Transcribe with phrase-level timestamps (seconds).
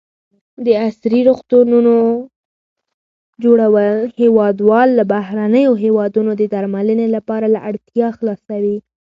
[0.65, 1.93] د عصري روغتونو
[3.43, 8.77] جوړول هېوادوال له بهرنیو هېوادونو د درملنې لپاره له اړتیا خلاصوي.